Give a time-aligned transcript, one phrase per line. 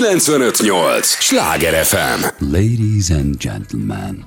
[0.00, 1.04] 958!
[1.04, 2.30] Sláger FM!
[2.40, 4.24] Ladies and gentlemen,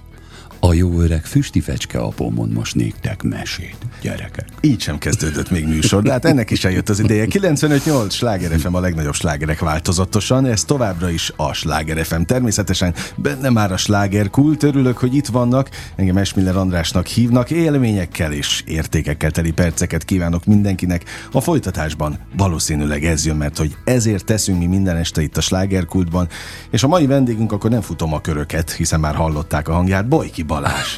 [0.68, 4.48] a jó öreg füsti fecske apó mond most néktek mesét, gyerekek.
[4.62, 7.26] Így sem kezdődött még műsor, de hát ennek is eljött az ideje.
[7.30, 12.22] 95-8 Sláger FM a legnagyobb slágerek változatosan, ez továbbra is a Sláger FM.
[12.22, 18.32] Természetesen benne már a sláger kult, örülök, hogy itt vannak, engem Esmiller Andrásnak hívnak, élményekkel
[18.32, 21.04] és értékekkel teli perceket kívánok mindenkinek.
[21.32, 26.28] A folytatásban valószínűleg ez jön, mert hogy ezért teszünk mi minden este itt a slágerkultban,
[26.70, 30.44] és a mai vendégünk akkor nem futom a köröket, hiszen már hallották a hangját, Bojki
[30.56, 30.98] Balázs.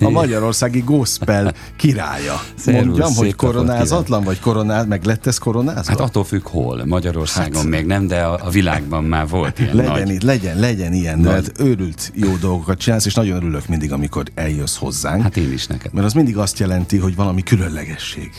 [0.00, 2.40] A magyarországi gospel királya.
[2.54, 5.90] Szervusz, Mondjam, hogy koronázatlan, vagy koronáz, meg lett ez koronázva?
[5.90, 6.84] Hát attól függ hol.
[6.84, 10.08] Magyarországon hát, még nem, de a, a világban már volt ilyen legyen, nagy...
[10.10, 14.24] itt, legyen, legyen ilyen, Nagy- mert őrült jó dolgokat csinálsz, és nagyon örülök mindig, amikor
[14.34, 15.22] eljössz hozzánk.
[15.22, 15.92] Hát én is neked.
[15.92, 18.30] Mert az mindig azt jelenti, hogy valami különlegesség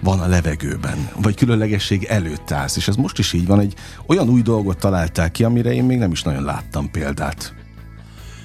[0.00, 3.74] van a levegőben, vagy különlegesség előtt állsz, és ez most is így van, egy
[4.06, 7.54] olyan új dolgot találták ki, amire én még nem is nagyon láttam példát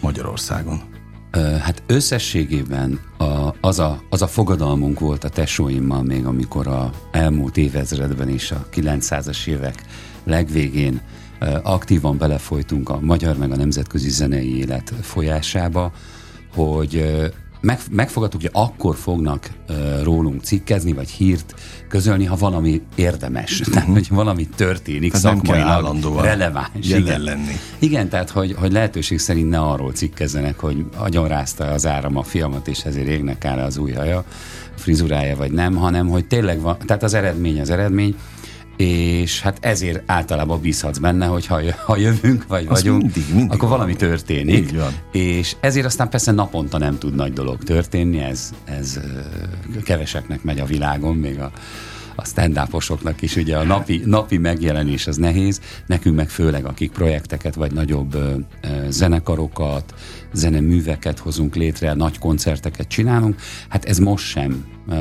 [0.01, 0.95] Magyarországon.
[1.37, 7.57] Hát összességében a, az, a, az a fogadalmunk volt a tesóimmal még, amikor a elmúlt
[7.57, 9.83] évezredben és a 900-as évek
[10.23, 11.01] legvégén
[11.63, 15.91] aktívan belefolytunk a magyar meg a nemzetközi zenei élet folyásába,
[16.53, 17.21] hogy
[17.61, 21.53] meg, megfogadtuk, hogy akkor fognak ö, rólunk cikkezni, vagy hírt
[21.89, 26.69] közölni, ha valami érdemes, tehát hogy valami történik, Tehát szakmailag állandóan releváns.
[26.89, 27.21] igen.
[27.21, 27.53] lenni.
[27.79, 32.67] Igen, tehát hogy, hogy lehetőség szerint ne arról cikkezzenek, hogy agyonrázta az áram a fiamat,
[32.67, 34.23] és ezért égnek áll az új haja,
[34.75, 38.15] frizurája vagy nem, hanem hogy tényleg van, tehát az eredmény az eredmény,
[38.77, 43.51] és hát ezért általában bízhatsz benne, hogy ha, ha jövünk, vagy Az vagyunk, mindig, mindig
[43.51, 44.13] akkor valami valami.
[44.13, 44.57] történik.
[44.57, 44.93] Így van.
[45.11, 48.99] És ezért aztán persze naponta nem tud nagy dolog történni, ez, ez
[49.83, 51.51] keveseknek megy a világon, még a,
[52.15, 52.59] a stand
[53.19, 58.13] is ugye a napi, napi megjelenés az nehéz, nekünk meg főleg akik projekteket vagy nagyobb
[58.13, 59.93] ö, ö, zenekarokat,
[60.33, 63.35] zeneműveket hozunk létre, nagy koncerteket csinálunk,
[63.69, 64.95] hát ez most sem ö,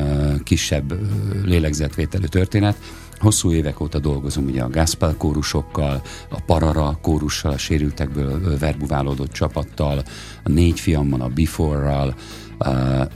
[0.44, 0.96] kisebb ö,
[1.44, 2.76] lélegzetvételű történet,
[3.18, 10.02] Hosszú évek óta dolgozom ugye a gospel kórusokkal, a Parara kórussal, a sérültekből verbuválódott csapattal,
[10.44, 12.14] a négy fiammal, a Before-ral,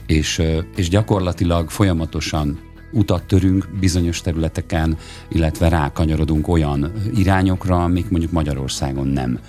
[0.05, 0.41] és,
[0.75, 2.59] és gyakorlatilag folyamatosan
[2.91, 4.97] utat törünk bizonyos területeken,
[5.29, 9.39] illetve rákanyarodunk olyan irányokra, amik mondjuk Magyarországon nem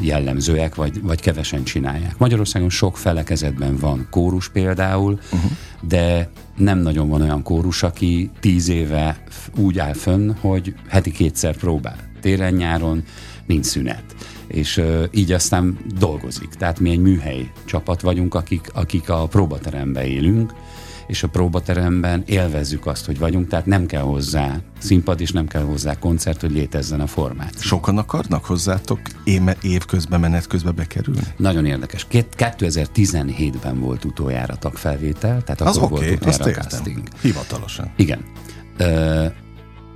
[0.00, 2.18] jellemzőek, vagy, vagy kevesen csinálják.
[2.18, 5.50] Magyarországon sok felekezetben van kórus például, uh-huh.
[5.80, 9.22] de nem nagyon van olyan kórus, aki tíz éve
[9.56, 11.96] úgy áll fönn, hogy heti kétszer próbál.
[12.20, 13.02] Téren-nyáron
[13.46, 14.04] nincs szünet.
[14.46, 16.48] És ö, így aztán dolgozik.
[16.48, 20.52] Tehát mi egy műhely csapat vagyunk, akik, akik a próbateremben élünk,
[21.06, 25.62] és a próbateremben élvezzük azt, hogy vagyunk, tehát nem kell hozzá színpad, és nem kell
[25.62, 27.60] hozzá koncert, hogy létezzen a formát.
[27.60, 31.20] Sokan akarnak hozzátok éme, év közben, menet közben bekerülni?
[31.36, 32.06] Nagyon érdekes.
[32.08, 36.78] Két- 2017-ben volt utoljára tagfelvétel, tehát Az akkor volt okay, azt utoljára értem.
[36.78, 37.08] casting.
[37.20, 37.92] Hivatalosan.
[37.96, 38.20] Igen.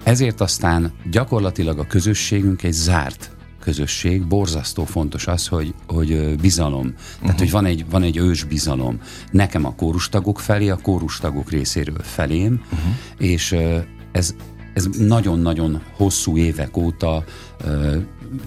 [0.04, 3.35] Ezért aztán gyakorlatilag a közösségünk egy zárt
[3.66, 6.94] közösség, borzasztó fontos az, hogy, hogy bizalom.
[6.94, 7.38] Tehát, uh-huh.
[7.38, 9.00] hogy van egy, van egy ős bizalom.
[9.30, 12.94] Nekem a kórustagok felé, a kórustagok részéről felém, uh-huh.
[13.18, 13.56] és
[14.12, 14.34] ez,
[14.74, 17.24] ez nagyon-nagyon hosszú évek óta
[17.64, 17.96] ö,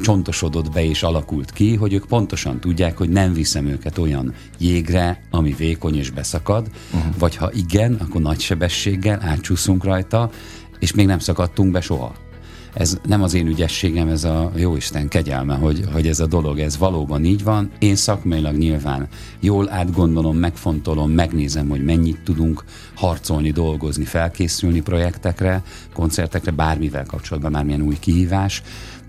[0.02, 5.22] csontosodott be és alakult ki, hogy ők pontosan tudják, hogy nem viszem őket olyan jégre,
[5.32, 7.14] ami vékony és beszakad, uh-huh.
[7.18, 10.30] vagy ha igen, akkor nagy sebességgel átcsúszunk rajta,
[10.80, 12.29] és még nem szakadtunk be soha.
[12.74, 16.78] Ez nem az én ügyességem, ez a jóisten kegyelme, hogy, hogy ez a dolog, ez
[16.78, 17.72] valóban így van.
[17.80, 19.08] Én szakmailag nyilván
[19.40, 22.64] jól átgondolom, megfontolom, megnézem, hogy mennyit tudunk
[22.96, 25.64] harcolni, dolgozni, felkészülni projektekre,
[25.94, 28.62] koncertekre, bármivel kapcsolatban, bármilyen új kihívás,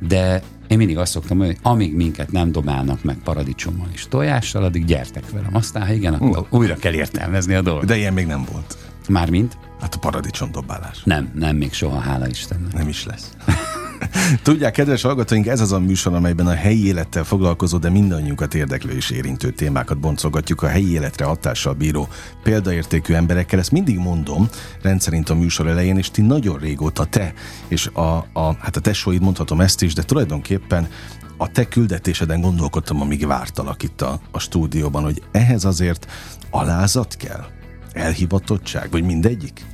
[0.08, 4.64] de én mindig azt szoktam mondani, hogy amíg minket nem dobálnak meg paradicsommal és tojással,
[4.64, 5.54] addig gyertek velem.
[5.54, 7.84] Aztán, ha igen, akkor újra kell értelmezni a dolgot.
[7.84, 8.78] De ilyen még nem volt.
[9.08, 9.56] Mármint?
[9.80, 11.02] Hát a paradicsom dobálás.
[11.04, 12.72] Nem, nem még soha, hála Istennek.
[12.72, 13.30] Nem is lesz.
[14.42, 18.92] Tudják, kedves hallgatóink, ez az a műsor, amelyben a helyi élettel foglalkozó, de mindannyiunkat érdeklő
[18.92, 22.08] és érintő témákat boncolgatjuk a helyi életre hatással bíró
[22.42, 23.58] példaértékű emberekkel.
[23.58, 24.48] Ezt mindig mondom,
[24.82, 27.32] rendszerint a műsor elején, és ti nagyon régóta te,
[27.68, 30.88] és a, a, hát a tesóid mondhatom ezt is, de tulajdonképpen
[31.36, 36.06] a te küldetéseden gondolkodtam, amíg vártalak itt a, a stúdióban, hogy ehhez azért
[36.50, 37.59] alázat kell?
[37.92, 38.90] Elhivatottság?
[38.90, 39.64] Vagy mindegyik?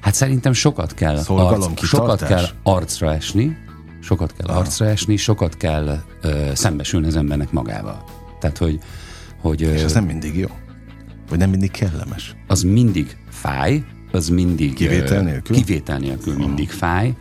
[0.00, 3.56] Hát szerintem sokat kell, Szolgalom, arc, sokat kell arcra esni,
[4.02, 8.04] sokat kell arcra esni, sokat kell ö, szembesülni az embernek magával.
[8.40, 8.78] Tehát, hogy,
[9.40, 10.48] hogy És ez nem mindig jó?
[11.28, 12.34] Vagy nem mindig kellemes?
[12.46, 14.74] az mindig fáj, az mindig...
[14.74, 15.56] Kivétel nélkül?
[15.56, 17.14] Kivétel nélkül mindig fáj.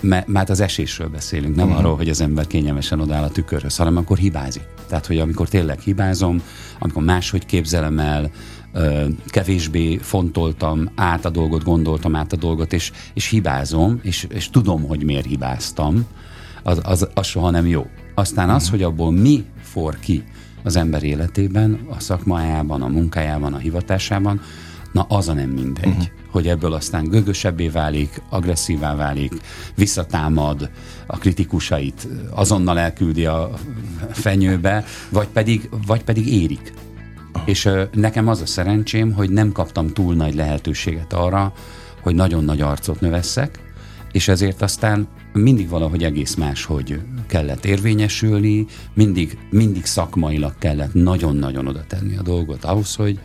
[0.00, 1.80] mert, mert az esésről beszélünk, nem uh-huh.
[1.80, 4.64] arról, hogy az ember kényelmesen odáll a tükörhöz, hanem akkor hibázik.
[4.88, 6.42] Tehát, hogy amikor tényleg hibázom,
[6.78, 8.30] amikor máshogy képzelem el,
[9.26, 14.82] kevésbé fontoltam át a dolgot, gondoltam át a dolgot, és, és hibázom, és, és tudom,
[14.82, 16.06] hogy miért hibáztam,
[16.62, 17.86] az, az, az soha nem jó.
[18.14, 18.72] Aztán az, mhm.
[18.72, 20.24] hogy abból mi for ki
[20.62, 24.40] az ember életében, a szakmájában, a munkájában, a hivatásában,
[24.92, 25.86] na az a nem mindegy.
[25.86, 26.04] Uh-huh.
[26.30, 29.32] Hogy ebből aztán gögösebbé válik, agresszívá válik,
[29.74, 30.70] visszatámad,
[31.06, 33.50] a kritikusait azonnal elküldi a
[34.10, 36.72] fenyőbe, vagy pedig, vagy pedig érik.
[37.44, 41.52] És nekem az a szerencsém, hogy nem kaptam túl nagy lehetőséget arra,
[42.00, 43.58] hogy nagyon nagy arcot növesszek,
[44.12, 51.66] és ezért aztán mindig valahogy egész más, hogy kellett érvényesülni, mindig, mindig szakmailag kellett nagyon-nagyon
[51.66, 53.18] oda tenni a dolgot ahhoz, hogy,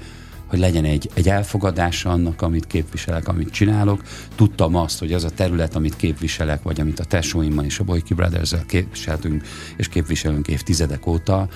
[0.45, 4.01] hogy legyen egy, egy elfogadása annak, amit képviselek, amit csinálok.
[4.35, 8.13] Tudtam azt, hogy az a terület, amit képviselek, vagy amit a tesóimmal és a Boyki
[8.13, 9.43] Brothers-el képviseltünk
[9.77, 11.47] és képviselünk évtizedek óta,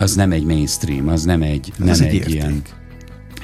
[0.00, 2.62] az nem egy mainstream, az nem egy, nem egy, egy ilyen...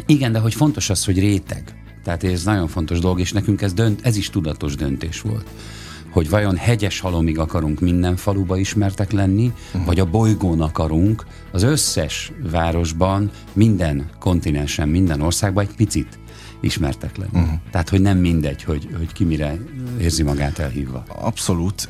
[0.07, 1.75] Igen, de hogy fontos az, hogy réteg.
[2.05, 5.47] Tehát ez nagyon fontos dolog, és nekünk ez, dönt, ez is tudatos döntés volt
[6.11, 9.85] hogy vajon hegyes halomig akarunk minden faluba ismertek lenni, uh-huh.
[9.85, 16.19] vagy a bolygón akarunk az összes városban, minden kontinensen, minden országban egy picit
[16.61, 17.31] ismertek lenni.
[17.33, 17.59] Uh-huh.
[17.71, 19.59] Tehát, hogy nem mindegy, hogy, hogy ki mire
[20.01, 21.05] érzi magát elhívva.
[21.09, 21.89] Abszolút,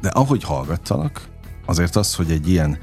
[0.00, 1.28] de ahogy hallgattalak,
[1.66, 2.78] azért az, hogy egy ilyen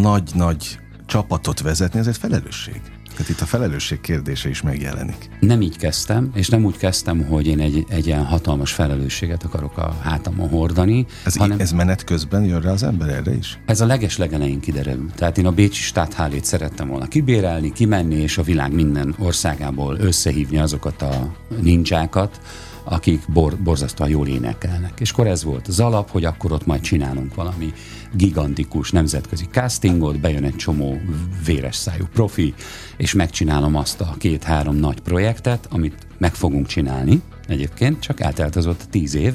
[0.00, 2.80] nagy-nagy csapatot vezetni, ez egy felelősség.
[3.16, 5.28] Tehát itt a felelősség kérdése is megjelenik.
[5.40, 9.78] Nem így kezdtem, és nem úgy kezdtem, hogy én egy, egy ilyen hatalmas felelősséget akarok
[9.78, 11.06] a hátamon hordani.
[11.24, 13.58] Ez, hanem ez menet közben jön rá az ember erre is?
[13.66, 15.10] Ez a leges legelején kiderül.
[15.14, 20.58] Tehát én a Bécsi státhálét szerettem volna kibérelni, kimenni, és a világ minden országából összehívni
[20.58, 22.40] azokat a nincsákat,
[22.84, 25.00] akik bor, borzasztóan jól énekelnek.
[25.00, 27.72] És akkor ez volt az alap, hogy akkor ott majd csinálunk valami
[28.12, 31.00] gigantikus nemzetközi castingot, bejön egy csomó
[31.44, 32.54] véres szájú profi,
[32.96, 38.66] és megcsinálom azt a két-három nagy projektet, amit meg fogunk csinálni egyébként, csak eltelt az
[38.66, 39.34] ott tíz év,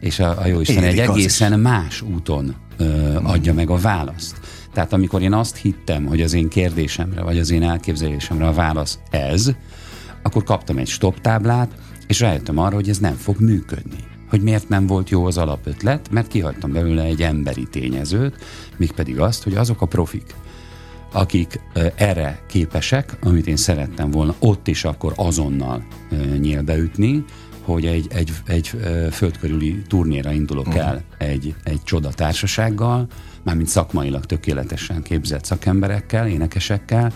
[0.00, 4.40] és a, a Jóisten egy egészen más úton ö, adja meg a választ.
[4.72, 8.98] Tehát amikor én azt hittem, hogy az én kérdésemre, vagy az én elképzelésemre a válasz
[9.10, 9.50] ez,
[10.22, 11.70] akkor kaptam egy stop táblát,
[12.06, 14.04] és rájöttem arra, hogy ez nem fog működni.
[14.28, 18.36] Hogy miért nem volt jó az alapötlet, mert kihagytam belőle egy emberi tényezőt,
[18.76, 20.34] mégpedig azt, hogy azok a profik,
[21.12, 21.60] akik
[21.94, 25.86] erre képesek, amit én szerettem volna ott is akkor azonnal
[26.38, 27.24] nyílbeütni,
[27.62, 28.66] hogy egy, egy, egy
[29.10, 30.82] földkörüli turnéra indulok uh-huh.
[30.86, 33.06] el egy, egy csodatársasággal,
[33.42, 37.12] mármint szakmailag tökéletesen képzett szakemberekkel, énekesekkel,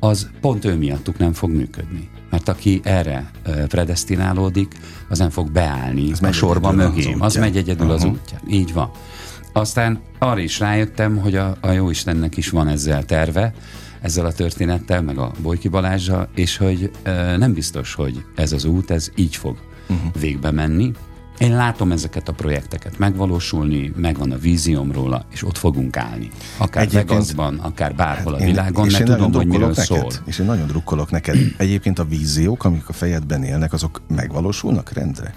[0.00, 2.08] az pont ő miattuk nem fog működni.
[2.30, 3.30] Mert aki erre
[3.68, 4.74] predestinálódik,
[5.08, 7.20] az nem fog beállni az a sorba mögém.
[7.20, 8.02] Az, az megy egyedül uh-huh.
[8.02, 8.40] az útján.
[8.48, 8.90] Így van.
[9.52, 13.52] Aztán arra is rájöttem, hogy a, a Jóistennek is van ezzel terve,
[14.00, 18.64] ezzel a történettel, meg a Bolyki Balázsa, és hogy e, nem biztos, hogy ez az
[18.64, 19.56] út, ez így fog
[19.88, 20.20] uh-huh.
[20.20, 20.92] végbe menni.
[21.38, 26.30] Én látom ezeket a projekteket megvalósulni, megvan a vízióm róla, és ott fogunk állni.
[26.56, 30.10] Akár Egyébként, Vegasban, akár bárhol a világon, mert tudom, hogy miről neked, szól.
[30.24, 31.36] És én nagyon drukkolok neked.
[31.56, 35.34] Egyébként a víziók, amik a fejedben élnek, azok megvalósulnak rendre?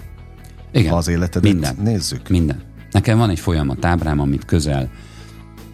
[0.72, 0.90] Igen.
[0.90, 2.28] Ha az életedet minden, nézzük?
[2.28, 2.62] Minden.
[2.90, 4.90] Nekem van egy folyamat ábrám, amit közel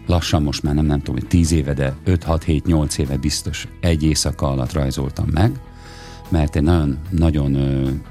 [0.07, 4.49] lassan most már nem, nem tudom, hogy 10 éve, de 5-6-7-8 éve biztos egy éjszaka
[4.49, 5.59] alatt rajzoltam meg,
[6.29, 7.57] mert egy nagyon, nagyon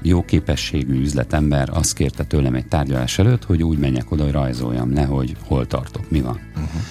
[0.01, 4.93] jó képességű üzletember azt kérte tőlem egy tárgyalás előtt, hogy úgy menjek oda, hogy rajzoljam
[4.93, 6.39] le, hogy hol tartok, mi van.
[6.49, 6.81] Uh-huh.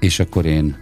[0.00, 0.76] És akkor én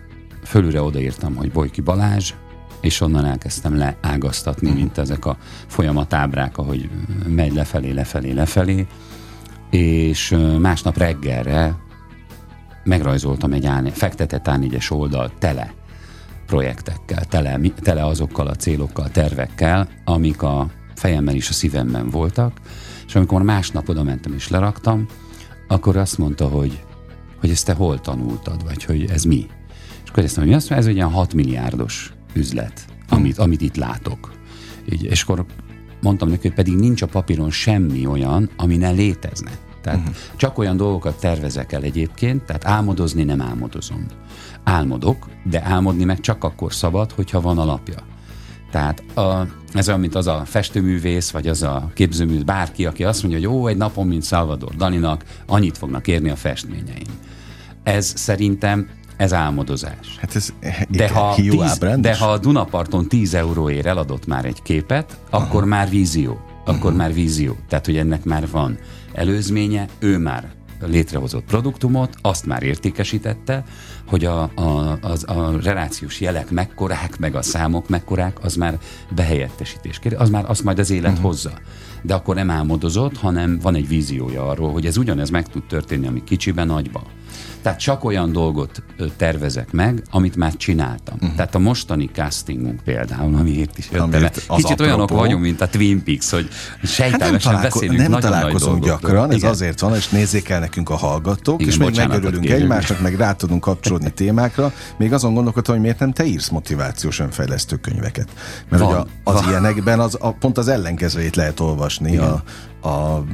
[0.44, 2.32] fölülre odaírtam, hogy Bojki Balázs,
[2.80, 4.82] és onnan elkezdtem leágaztatni, uh-huh.
[4.82, 6.90] mint ezek a folyamatábrák, ahogy
[7.26, 8.87] megy lefelé, lefelé, lefelé,
[9.70, 11.76] és másnap reggelre
[12.84, 15.72] megrajzoltam egy ány, fektetett A4-es oldal tele
[16.52, 22.61] projektekkel, tele, tele azokkal a célokkal, tervekkel, amik a fejemben és a szívemben voltak,
[23.06, 25.06] és amikor másnap oda mentem és leraktam,
[25.68, 26.82] akkor azt mondta, hogy,
[27.40, 29.47] hogy ezt te hol tanultad, vagy hogy ez mi.
[30.04, 34.32] És akkor ezt mondja, hogy ez egy ilyen 6 milliárdos üzlet, amit, amit itt látok.
[34.92, 35.44] Így, és akkor
[36.02, 39.50] mondtam neki, hogy pedig nincs a papíron semmi olyan, ami ne létezne.
[39.82, 40.14] Tehát uh-huh.
[40.36, 44.06] csak olyan dolgokat tervezek el egyébként, tehát álmodozni nem álmodozom.
[44.64, 47.96] Álmodok, de álmodni meg csak akkor szabad, hogyha van alapja.
[48.70, 53.22] Tehát a, ez olyan, mint az a festőművész, vagy az a képzőművész, bárki, aki azt
[53.22, 57.06] mondja, hogy jó, egy napon, mint Salvador Daninak, annyit fognak érni a festményeim.
[57.82, 60.16] Ez szerintem ez álmodozás.
[60.20, 60.52] Hát ez
[60.88, 65.44] de, ha tíz, de ha a Dunaparton 10 euróért eladott már egy képet, Aha.
[65.44, 66.40] akkor már vízió.
[66.64, 66.96] akkor uh-huh.
[66.96, 67.56] már vízió.
[67.68, 68.78] Tehát, hogy ennek már van
[69.14, 70.50] előzménye, ő már
[70.87, 73.64] létrehozott produktumot, azt már értékesítette,
[74.07, 78.78] hogy a, a, az, a relációs jelek mekkorák, meg a számok mekkorák, az már
[79.14, 81.26] behelyettesítés kér, az már azt majd az élet uh-huh.
[81.26, 81.52] hozza.
[82.02, 86.07] De akkor nem álmodozott, hanem van egy víziója arról, hogy ez ugyanez meg tud történni,
[86.07, 87.02] ami kicsiben, nagyba.
[87.62, 88.83] Tehát csak olyan dolgot
[89.16, 91.14] tervezek meg, amit már csináltam.
[91.21, 91.37] Uh-huh.
[91.37, 94.85] Tehát a mostani castingunk például, amiért is jöttem Amiért Kicsit apropó.
[94.85, 96.49] olyanok vagyunk, mint a Twin Peaks, hogy
[96.83, 99.50] sejtelmesen hát beszélünk nem nagyon találkozunk nagy gyakran, ez Igen.
[99.50, 103.33] azért van, és nézzék el nekünk a hallgatók, Igen, és még megörülünk egymásnak, meg rá
[103.33, 104.73] tudunk kapcsolódni témákra.
[104.97, 108.28] Még azon gondolkodtam, hogy miért nem te írsz motivációs önfejlesztő könyveket.
[108.69, 109.49] Mert van, ugye az van.
[109.49, 112.42] ilyenekben az, a, pont az ellenkezőjét lehet olvasni a,
[112.82, 113.24] a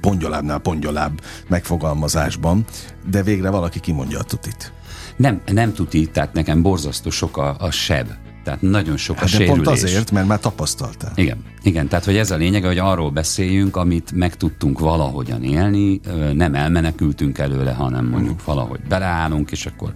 [0.00, 2.64] pongyolábbnál pongyolább megfogalmazásban,
[3.10, 4.72] de végre valaki kimondja a tutit.
[5.16, 8.08] Nem, nem tuti, tehát nekem borzasztó sok a, a seb.
[8.44, 9.54] Tehát nagyon sok hát a de sérülés.
[9.54, 11.12] pont azért, mert már tapasztaltál.
[11.14, 16.00] Igen, igen, tehát hogy ez a lényeg, hogy arról beszéljünk, amit meg tudtunk valahogyan élni,
[16.32, 19.94] nem elmenekültünk előle, hanem mondjuk valahogy beleállunk, és akkor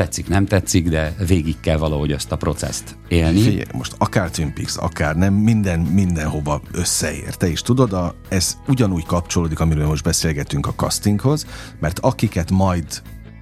[0.00, 3.40] tetszik, nem tetszik, de végig kell valahogy azt a processzt élni.
[3.40, 7.34] Figyelj, most akár Twin Peaks, akár nem, minden, mindenhova összeér.
[7.34, 11.46] Te is tudod, a, ez ugyanúgy kapcsolódik, amiről most beszélgetünk a castinghoz,
[11.80, 12.84] mert akiket majd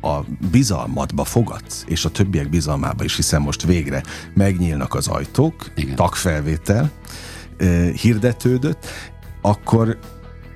[0.00, 0.18] a
[0.50, 4.02] bizalmadba fogadsz, és a többiek bizalmába is, hiszen most végre
[4.34, 5.94] megnyílnak az ajtók, Igen.
[5.94, 6.90] tagfelvétel
[7.56, 8.86] eh, hirdetődött,
[9.40, 9.98] akkor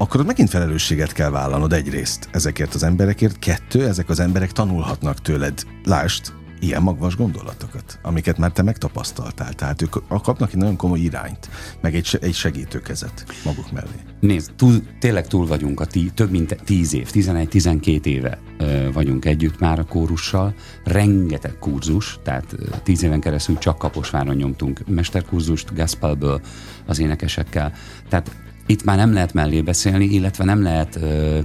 [0.02, 5.20] akkor ott megint felelősséget kell vállalnod egyrészt ezekért az emberekért, kettő, ezek az emberek tanulhatnak
[5.20, 5.62] tőled.
[5.84, 9.52] Lást, ilyen magvas gondolatokat, amiket már te megtapasztaltál.
[9.52, 11.48] Tehát ők kapnak egy nagyon komoly irányt,
[11.80, 14.00] meg egy, egy segítőkezet maguk mellé.
[14.20, 19.24] Nézd, túl, tényleg túl vagyunk a tí, több mint 10 év, 11-12 éve ö, vagyunk
[19.24, 20.54] együtt már a kórussal.
[20.84, 26.40] Rengeteg kurzus, tehát 10 éven keresztül csak Kaposváron nyomtunk mesterkurzust, Gaspalből
[26.86, 27.72] az énekesekkel.
[28.08, 28.30] Tehát
[28.66, 31.38] itt már nem lehet mellé beszélni, illetve nem lehet ö,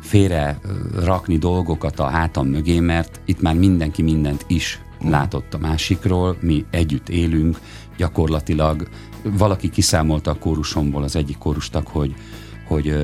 [0.00, 0.58] félre
[0.98, 5.10] rakni dolgokat a hátam mögé, mert itt már mindenki mindent is mm.
[5.10, 7.58] látott a másikról, mi együtt élünk,
[7.96, 8.88] gyakorlatilag
[9.22, 12.14] valaki kiszámolta a kórusomból az egyik kórustag, hogy
[12.68, 12.94] hogy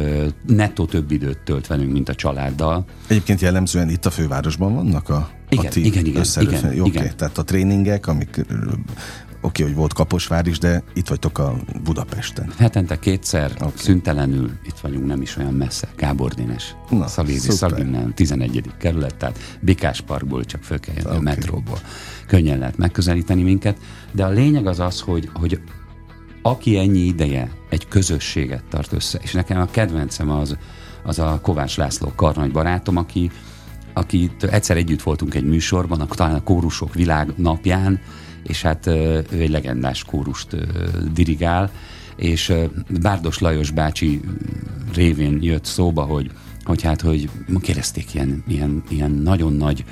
[0.47, 2.85] nettó több időt tölt velünk, mint a családdal.
[3.07, 6.81] Egyébként jellemzően itt a fővárosban vannak a, igen, a ti igen, igen, igen, igen.
[6.81, 7.11] Okay.
[7.17, 8.47] Tehát a tréningek, amik
[9.45, 12.53] oké, hogy volt Kaposvár is, de itt vagytok a Budapesten.
[12.59, 13.71] Hetente kétszer, okay.
[13.75, 15.89] szüntelenül itt vagyunk, nem is olyan messze.
[15.97, 16.75] Gábor Dénes,
[17.07, 18.63] Szavédi Szabinnel, 11.
[18.79, 21.19] kerület, tehát Bikás Parkból csak föl kell jönni okay.
[21.19, 21.79] a metróból.
[22.27, 23.77] Könnyen lehet megközelíteni minket,
[24.13, 25.61] de a lényeg az az, hogy, hogy
[26.43, 30.57] aki ennyi ideje egy közösséget tart össze, és nekem a kedvencem az,
[31.03, 33.31] az a Kovács László karnagy barátom, aki,
[33.93, 38.01] aki egyszer együtt voltunk egy műsorban, a, talán a kórusok világ napján,
[38.47, 40.57] és hát ő egy legendás kórust
[41.13, 41.71] dirigál,
[42.17, 42.53] és
[43.01, 44.21] Bárdos Lajos bácsi
[44.95, 46.31] révén jött szóba, hogy,
[46.65, 47.29] hogy hát, hogy
[47.61, 49.85] kérdezték ilyen, ilyen, ilyen nagyon nagy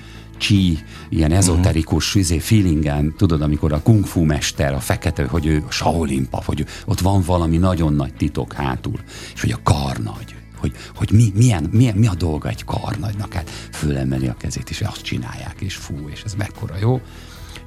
[0.42, 0.78] csí,
[1.09, 2.38] ilyen ezoterikus uh-huh.
[2.38, 6.66] feelingen, tudod, amikor a kung fu mester, a fekete, hogy ő a Shaolin pap, hogy
[6.85, 9.00] ott van valami nagyon nagy titok hátul,
[9.35, 13.32] és hogy a kar nagy, hogy, hogy mi, milyen, milyen, mi a dolga egy karnagynak,
[13.32, 17.00] hát fölemeli a kezét, és azt csinálják, és fú, és ez mekkora jó.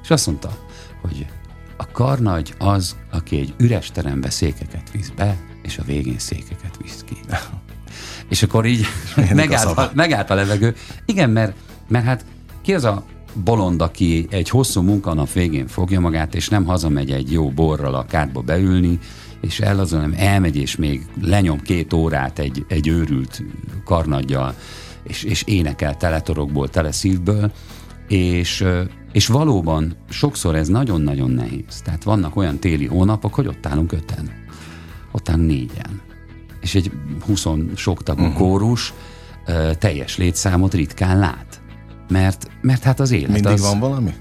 [0.02, 0.66] És azt mondta,
[1.00, 1.26] hogy
[1.76, 7.04] a karnagy az, aki egy üres terembe székeket visz be, és a végén székeket visz
[7.06, 7.16] ki.
[8.28, 8.86] és akkor így
[9.34, 10.74] megállt a, megállt a levegő.
[11.04, 11.56] Igen, mert,
[11.88, 12.24] mert hát
[12.62, 13.04] ki az a
[13.44, 18.04] bolond, aki egy hosszú munkanap végén fogja magát, és nem hazamegy egy jó borral a
[18.04, 18.98] kádba beülni,
[19.40, 23.42] és el azon nem elmegy, és még lenyom két órát egy, egy őrült
[23.84, 24.54] karnaggyal,
[25.02, 27.52] és, és énekel teletorokból, tele szívből,
[28.08, 28.64] és,
[29.12, 31.80] és valóban sokszor ez nagyon-nagyon nehéz.
[31.84, 34.30] Tehát vannak olyan téli hónapok, hogy ott állunk öten,
[35.12, 36.00] ott állunk négyen.
[36.60, 36.90] És egy
[37.26, 38.36] 20 sok tagú uh-huh.
[38.36, 38.92] kórus
[39.78, 41.60] teljes létszámot ritkán lát.
[42.08, 43.60] Mert, mert hát az élet Mindig az...
[43.60, 44.14] van valami?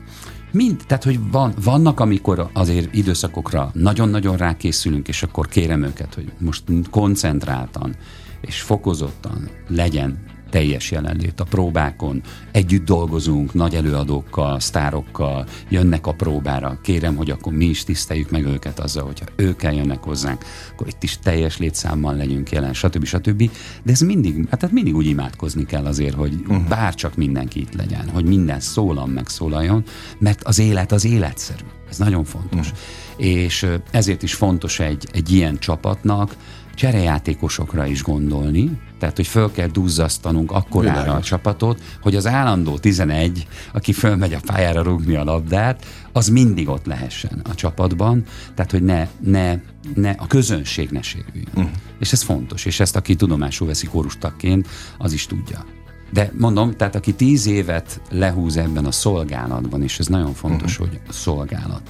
[0.52, 6.32] Mind, tehát hogy van, vannak, amikor azért időszakokra nagyon-nagyon rákészülünk, és akkor kérem őket, hogy
[6.40, 7.96] most koncentráltan
[8.42, 12.22] és fokozottan legyen teljes jelenlét a próbákon,
[12.52, 18.46] együtt dolgozunk nagy előadókkal, sztárokkal, jönnek a próbára, kérem, hogy akkor mi is tiszteljük meg
[18.46, 23.06] őket azzal, hogyha ők eljönnek hozzánk, akkor itt is teljes létszámmal legyünk jelen, stb.
[23.06, 23.50] stb.
[23.84, 26.68] De ez mindig, hát mindig úgy imádkozni kell azért, hogy uh-huh.
[26.68, 29.84] bárcsak mindenki itt legyen, hogy minden szólam megszólaljon,
[30.18, 31.66] mert az élet az életszerű.
[31.90, 32.72] Ez nagyon fontos.
[32.72, 32.76] Mm.
[33.18, 36.36] És ezért is fontos egy, egy ilyen csapatnak
[36.76, 41.22] cserejátékosokra is gondolni, tehát hogy föl kell duzzasztanunk akkorára Világos.
[41.22, 46.70] a csapatot, hogy az állandó 11, aki fölmegy a pályára rúgni a labdát, az mindig
[46.70, 48.24] ott lehessen a csapatban,
[48.56, 49.60] tehát hogy ne, ne,
[49.96, 51.48] ne a közönség ne sérüljön.
[51.56, 51.66] Uh.
[52.00, 54.68] És ez fontos, és ezt aki tudomásul veszi kórustakként,
[54.98, 55.66] az is tudja.
[56.12, 60.88] De mondom, tehát aki tíz évet lehúz ebben a szolgálatban, és ez nagyon fontos, uh-huh.
[60.88, 61.82] hogy a szolgálat,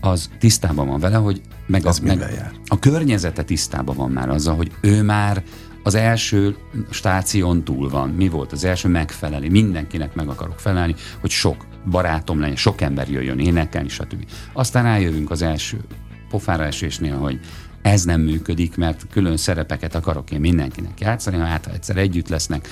[0.00, 2.52] az tisztában van vele, hogy meg, a, meg jár?
[2.66, 5.42] a környezete tisztában van már azzal, hogy ő már
[5.82, 6.56] az első
[6.90, 8.08] stáción túl van.
[8.08, 8.88] Mi volt az első?
[8.88, 9.48] Megfelelni.
[9.48, 14.26] Mindenkinek meg akarok felelni, hogy sok barátom legyen, sok ember jöjjön énekelni, stb.
[14.52, 15.80] Aztán rájövünk az első
[16.28, 17.40] pofára esésnél, hogy
[17.82, 22.28] ez nem működik, mert külön szerepeket akarok én mindenkinek játszani, ha hát ha egyszer együtt
[22.28, 22.68] lesznek,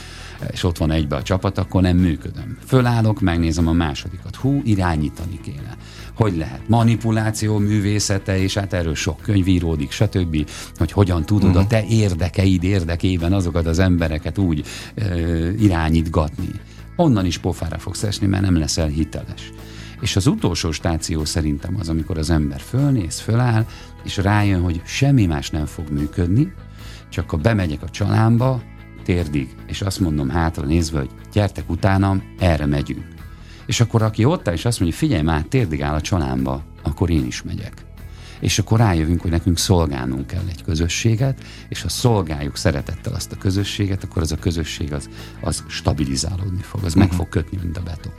[0.50, 2.58] és ott van egybe a csapat, akkor nem működöm.
[2.66, 4.36] Fölállok, megnézem a másodikat.
[4.36, 5.76] Hú, irányítani kéne.
[6.18, 6.68] Hogy lehet?
[6.68, 11.64] Manipuláció művészete, és hát erről sok könyv íródik, stb., hogy hogyan tudod uh-huh.
[11.64, 16.48] a te érdekeid érdekében azokat az embereket úgy ö, irányítgatni.
[16.96, 19.52] Onnan is pofára fogsz esni, mert nem leszel hiteles.
[20.00, 23.66] És az utolsó stáció szerintem az, amikor az ember fölnéz, föláll,
[24.04, 26.52] és rájön, hogy semmi más nem fog működni,
[27.08, 28.62] csak ha bemegyek a csalámba,
[29.04, 33.17] térdig, és azt mondom hátra nézve, hogy gyertek utánam, erre megyünk.
[33.68, 37.10] És akkor aki ott áll, és azt mondja, figyelj már, térdig áll a csalámba, akkor
[37.10, 37.72] én is megyek.
[38.40, 43.36] És akkor rájövünk, hogy nekünk szolgálnunk kell egy közösséget, és ha szolgáljuk szeretettel azt a
[43.36, 45.08] közösséget, akkor az a közösség az,
[45.40, 47.02] az stabilizálódni fog, az uh-huh.
[47.02, 48.12] meg fog kötni, mint a beton.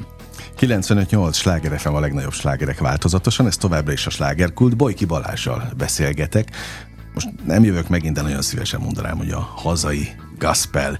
[0.59, 4.77] 95-8 sláger FM a legnagyobb slágerek változatosan, ez továbbra is a slágerkult.
[4.77, 6.55] Bojki Balással beszélgetek.
[7.13, 10.99] Most nem jövök megint, de nagyon szívesen mondanám, hogy a hazai gospel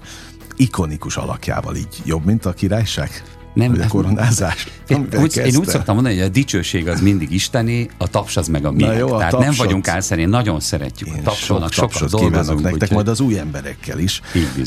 [0.56, 3.38] ikonikus alakjával így jobb, mint a királyság?
[3.54, 4.66] Nem, a koronázás.
[4.88, 8.48] Én úgy, én úgy szoktam mondani, hogy a dicsőség az mindig Isteni, a taps az
[8.48, 9.06] meg a miénk.
[9.06, 12.62] Tehát tapsot, nem vagyunk álszerén, nagyon szeretjük én a tapsolnak, sok sokat dolgozunk.
[12.62, 14.20] nektek, úgy, majd az új emberekkel is.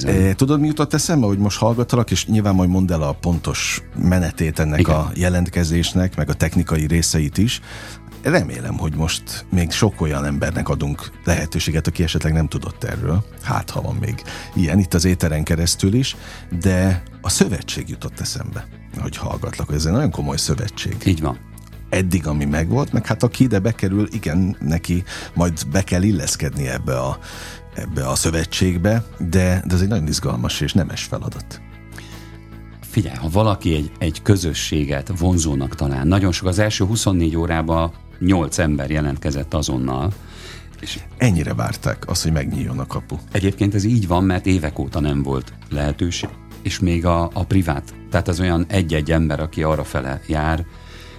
[0.03, 3.81] E, tudod, mi jutott eszembe, hogy most hallgatalak, és nyilván majd mondd el a pontos
[4.03, 4.95] menetét ennek Igen.
[4.95, 7.61] a jelentkezésnek, meg a technikai részeit is
[8.23, 13.25] remélem, hogy most még sok olyan embernek adunk lehetőséget, aki esetleg nem tudott erről.
[13.41, 14.23] Hát, ha van még
[14.55, 16.15] ilyen itt az éteren keresztül is,
[16.61, 18.67] de a szövetség jutott eszembe,
[19.01, 20.95] hogy hallgatlak, hogy ez egy nagyon komoly szövetség.
[21.05, 21.51] Így van
[21.93, 26.99] eddig, ami megvolt, meg hát aki ide bekerül, igen, neki majd be kell illeszkedni ebbe
[26.99, 27.19] a,
[27.75, 31.62] ebbe a szövetségbe, de, de ez egy nagyon izgalmas és nemes feladat.
[32.81, 38.58] Figyelj, ha valaki egy, egy közösséget vonzónak talál, nagyon sok az első 24 órában nyolc
[38.58, 40.13] ember jelentkezett azonnal.
[40.80, 43.17] És ennyire várták azt, hogy megnyíljon a kapu.
[43.32, 46.30] Egyébként ez így van, mert évek óta nem volt lehetőség,
[46.62, 50.65] és még a, a privát, tehát az olyan egy-egy ember, aki arra fele jár,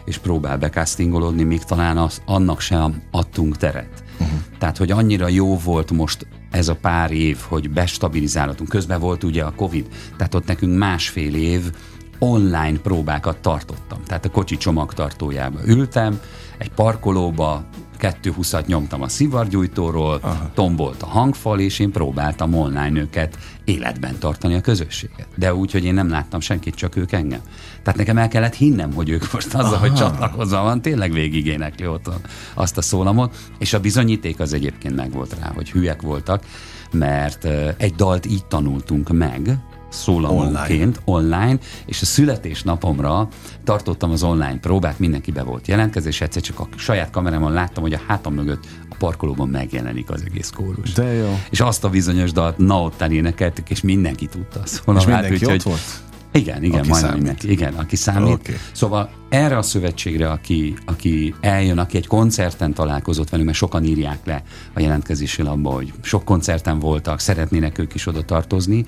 [0.05, 4.05] és próbál bekasztingolódni, még talán az, annak sem adtunk teret.
[4.21, 4.39] Uh-huh.
[4.59, 8.69] Tehát, hogy annyira jó volt most ez a pár év, hogy bestabilizálhatunk.
[8.69, 11.73] Közben volt ugye a Covid, tehát ott nekünk másfél év
[12.19, 13.99] online próbákat tartottam.
[14.07, 16.21] Tehát a kocsi csomagtartójába ültem,
[16.59, 17.65] egy parkolóba,
[18.01, 20.51] 220-at nyomtam a szivargyújtóról, Aha.
[20.55, 25.27] tombolt a hangfal, és én próbáltam online őket életben tartani a közösséget.
[25.37, 27.41] De úgy, hogy én nem láttam senkit, csak ők engem.
[27.83, 29.79] Tehát nekem el kellett hinnem, hogy ők most azzal, Aha.
[29.79, 32.11] hogy csatlakozva van, tényleg végig énekli ott
[32.55, 36.45] azt a szólamot, és a bizonyíték az egyébként megvolt rá, hogy hülyek voltak,
[36.93, 37.45] mert
[37.77, 39.59] egy dalt így tanultunk meg,
[39.95, 41.37] szólamóként online.
[41.37, 43.29] online, és a születésnapomra
[43.65, 47.93] tartottam az online próbát, mindenki be volt jelentkezés, egyszer csak a saját kamerámon láttam, hogy
[47.93, 50.93] a hátam mögött a parkolóban megjelenik az egész kórus.
[50.93, 51.39] De jó.
[51.51, 54.61] És azt a bizonyos dalt na ott énekeltük, és mindenki tudta.
[54.65, 56.03] Szóval és mindenki hát, ott volt?
[56.33, 57.51] Igen, igen, aki majdnem mindenki.
[57.51, 58.33] Igen, aki számít.
[58.33, 58.55] Okay.
[58.73, 64.19] Szóval erre a szövetségre, aki, aki eljön, aki egy koncerten találkozott velünk, mert sokan írják
[64.25, 68.85] le a jelentkezési labba, hogy sok koncerten voltak, szeretnének ők is oda tartozni,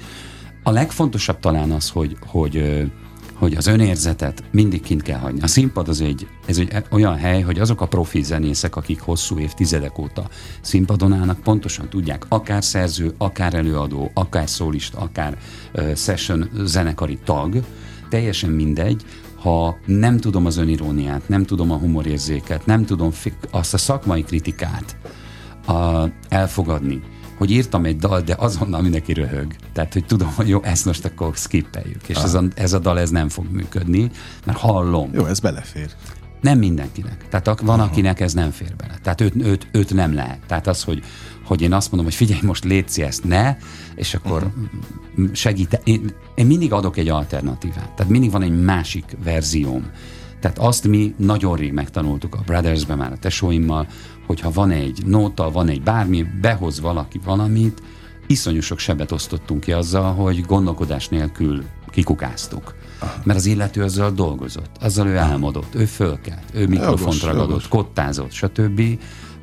[0.66, 2.84] a legfontosabb talán az, hogy, hogy,
[3.34, 5.40] hogy az önérzetet mindig kint kell hagyni.
[5.40, 9.38] A színpad az egy, ez egy olyan hely, hogy azok a profi zenészek, akik hosszú
[9.38, 10.28] évtizedek óta
[10.60, 15.38] színpadon állnak, pontosan tudják, akár szerző, akár előadó, akár szólista, akár
[15.74, 17.62] uh, session zenekari tag,
[18.08, 19.02] teljesen mindegy,
[19.34, 23.10] ha nem tudom az öniróniát, nem tudom a humorérzéket, nem tudom
[23.50, 24.96] azt a szakmai kritikát
[25.66, 27.02] a, elfogadni,
[27.36, 29.46] hogy írtam egy dal, de azonnal mindenki röhög.
[29.72, 32.08] Tehát, hogy tudom, hogy jó, ezt most akkor skippeljük.
[32.08, 34.10] És ez a, ez a dal ez nem fog működni,
[34.44, 35.10] mert hallom.
[35.14, 35.90] Jó, ez belefér.
[36.40, 37.28] Nem mindenkinek.
[37.28, 37.88] Tehát van, Aha.
[37.88, 38.98] akinek ez nem fér bele.
[39.02, 40.38] Tehát őt, őt, őt nem lehet.
[40.46, 41.02] Tehát az, hogy,
[41.44, 43.56] hogy én azt mondom, hogy figyelj, most létszi ezt, ne,
[43.94, 44.42] és akkor
[45.16, 45.32] uh-huh.
[45.32, 45.80] segít.
[45.84, 47.90] Én, én mindig adok egy alternatívát.
[47.90, 49.90] Tehát mindig van egy másik verzióm.
[50.40, 53.86] Tehát azt mi nagyon rég megtanultuk a Brothersbe már a tesóimmal,
[54.26, 57.82] hogyha van egy nóta, van egy bármi, behoz valaki valamit,
[58.26, 62.74] iszonyú sok sebet osztottunk ki azzal, hogy gondolkodás nélkül kikukáztuk.
[63.24, 68.82] Mert az illető azzal dolgozott, azzal ő álmodott, ő fölkelt, ő mikrofont ragadott, kottázott, stb.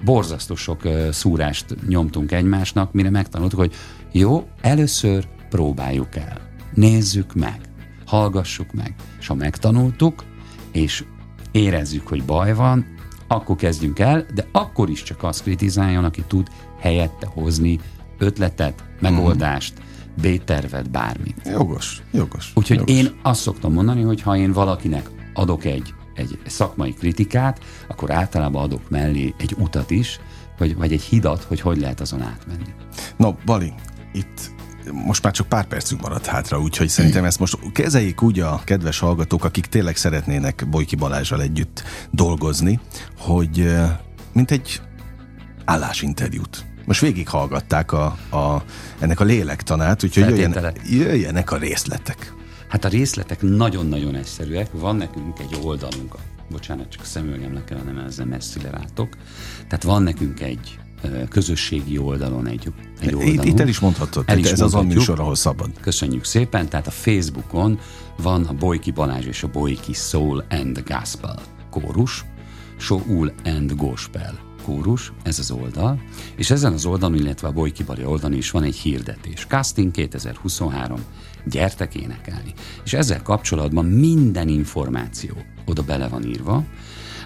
[0.04, 3.74] Borzasztó sok szúrást nyomtunk egymásnak, mire megtanultuk, hogy
[4.12, 6.42] jó, először próbáljuk el,
[6.74, 7.60] nézzük meg,
[8.06, 10.24] hallgassuk meg, és ha megtanultuk,
[10.72, 11.04] és
[11.52, 12.86] érezzük, hogy baj van,
[13.34, 16.48] akkor kezdjünk el, de akkor is csak azt kritizáljon, aki tud
[16.80, 17.80] helyette hozni
[18.18, 19.74] ötletet, megoldást,
[20.22, 21.42] B-tervet, bármit.
[21.46, 22.52] Jogos, jogos.
[22.56, 22.96] Úgyhogy jogos.
[22.96, 28.64] én azt szoktam mondani, hogy ha én valakinek adok egy, egy szakmai kritikát, akkor általában
[28.64, 30.20] adok mellé egy utat is,
[30.58, 32.74] vagy, vagy egy hidat, hogy hogy lehet azon átmenni.
[33.18, 33.74] No, Bali,
[34.14, 34.52] itt
[34.92, 39.00] most már csak pár percünk maradt hátra, úgyhogy szerintem ezt most kezeljék úgy a kedves
[39.00, 42.80] hallgatók, akik tényleg szeretnének Bojki Balázsral együtt dolgozni,
[43.18, 43.74] hogy
[44.34, 44.82] mint egy
[45.66, 46.66] állásinterjút.
[46.86, 48.64] Most végighallgatták a, a,
[49.00, 52.34] ennek a lélektanát, úgyhogy jöjjenek, jöjjenek a részletek.
[52.68, 54.68] Hát a részletek nagyon-nagyon egyszerűek.
[54.72, 56.16] Van nekünk egy oldalunk,
[56.50, 59.18] bocsánat, csak a szemüvegemnek kellene, mert ezzel messzire látok.
[59.68, 60.80] Tehát van nekünk egy
[61.30, 63.34] közösségi oldalon egy, egy oldalon.
[63.34, 65.70] Itt, itt el is mondhatod, el is ez az a műsor, ahol szabad.
[65.80, 67.80] Köszönjük szépen, tehát a Facebookon
[68.18, 72.26] van a Bojki Balázs és a Bojki Soul and Gospel kórus,
[72.78, 76.02] Soul and Gospel kórus, ez az oldal,
[76.36, 79.46] és ezen az oldalon, illetve a Bojki Bali oldalon is van egy hirdetés.
[79.46, 81.00] Casting 2023,
[81.46, 82.54] gyertek énekelni.
[82.84, 85.34] És ezzel kapcsolatban minden információ
[85.66, 86.64] oda bele van írva,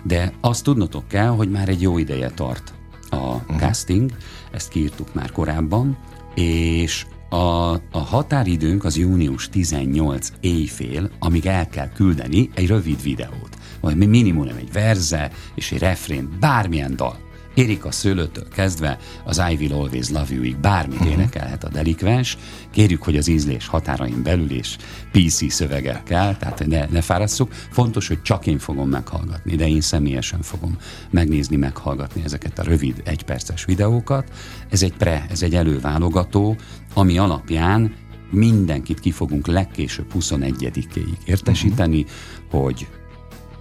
[0.03, 2.73] de azt tudnotok kell, hogy már egy jó ideje tart
[3.10, 4.12] a casting,
[4.52, 5.98] ezt kiírtuk már korábban,
[6.36, 13.58] és a, a határidőnk az június 18 éjfél, amíg el kell küldeni egy rövid videót,
[13.80, 17.26] vagy minimum egy verze és egy refrén, bármilyen dal.
[17.58, 21.12] Erika Szőlőtől kezdve az I Will Always Love You-ig bármit uh-huh.
[21.12, 22.38] énekelhet a delikvens.
[22.72, 24.76] Kérjük, hogy az ízlés határain belül és
[25.12, 27.54] PC szövegekkel, tehát ne, ne fárasszuk.
[27.72, 30.78] Fontos, hogy csak én fogom meghallgatni, de én személyesen fogom
[31.10, 34.32] megnézni, meghallgatni ezeket a rövid egyperces videókat.
[34.70, 36.56] Ez egy pre, ez egy előválogató,
[36.93, 37.96] ami alapján
[38.32, 42.62] mindenkit ki fogunk legkésőbb 21-ig értesíteni, uh-huh.
[42.62, 42.88] hogy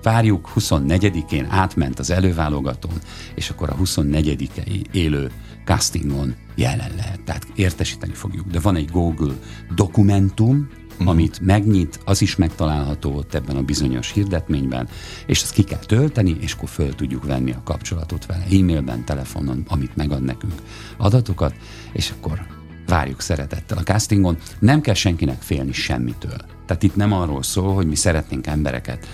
[0.07, 2.99] várjuk, 24-én átment az előválogatón,
[3.35, 4.51] és akkor a 24
[4.92, 5.31] élő
[5.64, 7.21] castingon jelen lehet.
[7.21, 8.47] Tehát értesíteni fogjuk.
[8.47, 9.35] De van egy Google
[9.75, 11.09] dokumentum, uh-huh.
[11.09, 14.88] amit megnyit, az is megtalálható ott ebben a bizonyos hirdetményben,
[15.27, 19.64] és azt ki kell tölteni, és akkor föl tudjuk venni a kapcsolatot vele e-mailben, telefonon,
[19.69, 20.55] amit megad nekünk
[20.97, 21.55] adatokat,
[21.92, 22.47] és akkor
[22.87, 24.37] várjuk szeretettel a castingon.
[24.59, 26.37] Nem kell senkinek félni semmitől.
[26.66, 29.07] Tehát itt nem arról szól, hogy mi szeretnénk embereket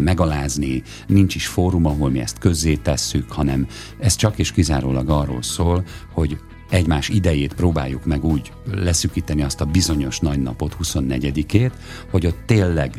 [0.00, 3.66] megalázni, nincs is fórum, ahol mi ezt közzé tesszük, hanem
[3.98, 6.38] ez csak és kizárólag arról szól, hogy
[6.70, 11.72] egymás idejét próbáljuk meg úgy leszükíteni azt a bizonyos nagy napot, 24-ét,
[12.10, 12.94] hogy ott tényleg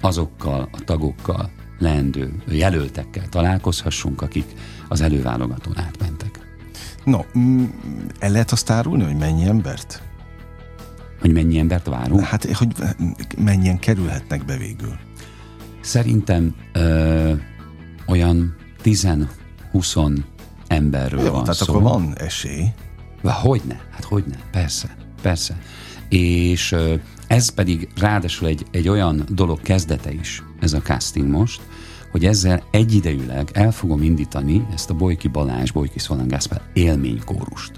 [0.00, 4.46] azokkal a tagokkal, leendő jelöltekkel találkozhassunk, akik
[4.88, 6.38] az előválogatón átmentek.
[7.04, 7.20] No,
[8.18, 10.02] el lehet azt árulni, hogy mennyi embert?
[11.20, 12.20] Hogy mennyi embert várunk?
[12.20, 12.68] Hát, hogy
[13.38, 14.98] mennyien kerülhetnek be végül?
[15.86, 17.32] Szerintem ö,
[18.06, 20.16] olyan 10-20
[20.66, 21.72] emberről Jó, van tehát szó.
[21.72, 22.64] akkor van esély.
[23.22, 25.58] Hogyne, hát hogyne, persze, persze.
[26.08, 26.94] És ö,
[27.26, 31.60] ez pedig ráadásul egy, egy olyan dolog kezdete is, ez a casting most,
[32.10, 37.72] hogy ezzel egyidejűleg el fogom indítani ezt a Bojki Balázs, Bojki Szolán Gáspár élménykórust.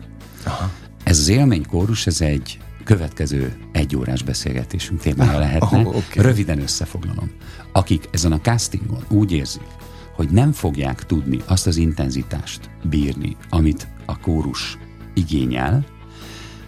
[0.44, 0.70] Aha.
[1.04, 2.58] Ez az élménykórus, ez egy
[2.88, 5.78] következő egyórás beszélgetésünk témája lehetne.
[5.78, 6.02] Oh, okay.
[6.14, 7.30] Röviden összefoglalom.
[7.72, 9.66] Akik ezen a castingon úgy érzik,
[10.14, 14.78] hogy nem fogják tudni azt az intenzitást bírni, amit a kórus
[15.14, 15.84] igényel,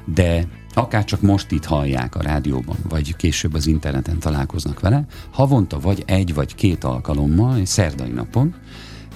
[0.04, 5.78] de akár csak most itt hallják a rádióban, vagy később az interneten találkoznak vele, havonta
[5.78, 8.54] vagy egy vagy két alkalommal, egy szerdai napon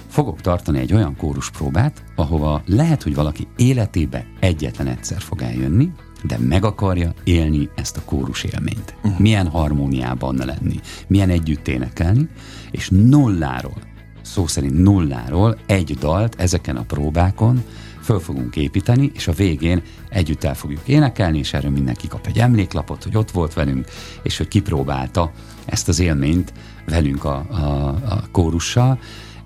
[0.07, 5.91] fogok tartani egy olyan kóruspróbát, ahova lehet, hogy valaki életébe egyetlen egyszer fog eljönni,
[6.23, 8.95] de meg akarja élni ezt a kórus élményt.
[9.03, 9.19] Uh-huh.
[9.19, 12.29] Milyen harmóniában lenni, milyen együtt énekelni,
[12.71, 13.81] és nulláról,
[14.21, 17.63] szó szerint nulláról egy dalt ezeken a próbákon
[18.01, 22.37] föl fogunk építeni, és a végén együtt el fogjuk énekelni, és erről mindenki kap egy
[22.37, 23.87] emléklapot, hogy ott volt velünk,
[24.23, 25.31] és hogy kipróbálta
[25.65, 26.53] ezt az élményt
[26.85, 28.99] velünk a, a, a kórussal,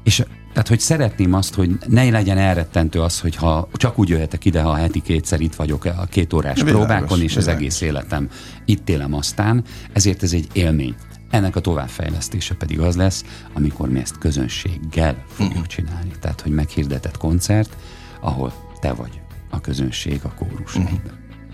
[0.03, 0.23] és
[0.60, 4.62] tehát, hogy szeretném azt, hogy ne legyen elrettentő az, hogy ha csak úgy jöhetek ide,
[4.62, 7.36] ha heti kétszer itt vagyok a két órás világos, próbákon, és világos.
[7.36, 8.30] az egész életem
[8.65, 10.95] itt élem aztán, ezért ez egy élmény.
[11.30, 16.12] Ennek a továbbfejlesztése pedig az lesz, amikor mi ezt közönséggel fogjuk csinálni.
[16.19, 17.76] Tehát, hogy meghirdetett koncert,
[18.22, 20.76] ahol te vagy a közönség a kórus.
[20.76, 21.00] Uh-huh.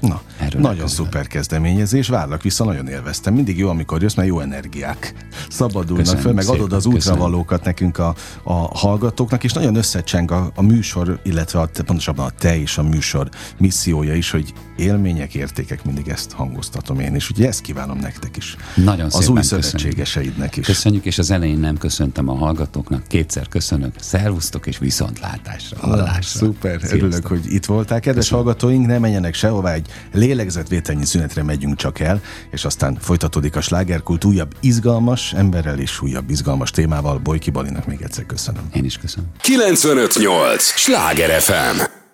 [0.01, 3.33] Na, Erről nagyon szuper kezdeményezés, várlak vissza, nagyon élveztem.
[3.33, 5.13] Mindig jó, amikor jössz, mert jó energiák
[5.49, 10.31] szabadulnak Köszönöm föl, meg szépen, adod az útravalókat nekünk a, a hallgatóknak, és nagyon összecseng
[10.31, 15.33] a, a műsor, illetve a, pontosabban a te és a műsor missziója is, hogy élmények,
[15.35, 18.55] értékek, mindig ezt hangoztatom én, és ugye ezt kívánom nektek is.
[18.75, 20.65] Nagyon Az új szövetségeseidnek is.
[20.65, 25.77] Köszönjük, és az elején nem köszöntem a hallgatóknak, kétszer köszönök, szervusztok és viszontlátásra.
[25.79, 26.39] Hallásra.
[26.39, 26.99] Szuper, Sziasztok.
[27.01, 27.99] örülök, hogy itt voltál.
[27.99, 28.43] Kedves Köszönöm.
[28.43, 29.75] hallgatóink, ne menjenek sehová,
[30.13, 32.21] egy lélegzetvételnyi szünetre megyünk csak el,
[32.51, 37.17] és aztán folytatódik a slágerkult újabb izgalmas emberrel és újabb izgalmas témával.
[37.17, 38.69] Bojki Balinak még egyszer köszönöm.
[38.73, 39.29] Én is köszönöm.
[39.41, 40.63] 958!
[40.63, 42.04] Sláger FM!